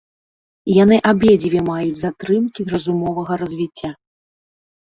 Яны 0.83 0.97
абедзве 1.11 1.59
маюць 1.69 2.01
затрымкі 2.05 2.67
разумовага 2.73 3.41
развіцця. 3.45 3.89